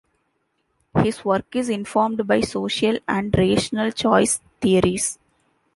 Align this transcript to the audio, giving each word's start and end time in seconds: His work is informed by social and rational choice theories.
His 1.03 1.23
work 1.23 1.55
is 1.55 1.69
informed 1.69 2.25
by 2.25 2.41
social 2.41 2.97
and 3.07 3.31
rational 3.37 3.91
choice 3.91 4.39
theories. 4.59 5.19